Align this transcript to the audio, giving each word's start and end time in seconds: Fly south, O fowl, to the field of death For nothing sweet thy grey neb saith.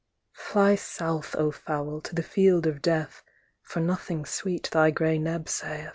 Fly 0.33 0.73
south, 0.73 1.35
O 1.35 1.51
fowl, 1.51 2.01
to 2.01 2.15
the 2.15 2.23
field 2.23 2.65
of 2.65 2.81
death 2.81 3.21
For 3.61 3.79
nothing 3.79 4.25
sweet 4.25 4.67
thy 4.71 4.89
grey 4.89 5.19
neb 5.19 5.47
saith. 5.47 5.89